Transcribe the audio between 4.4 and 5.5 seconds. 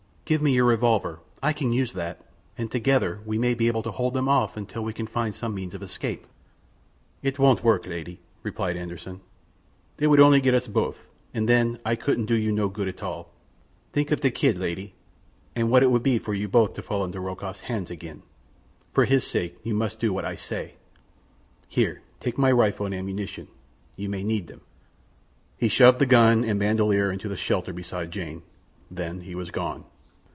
until we can find